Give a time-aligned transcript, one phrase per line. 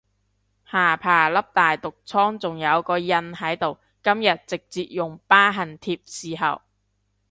[0.65, 6.63] 下巴粒大毒瘡仲有個印喺度，今日直接用疤痕貼侍候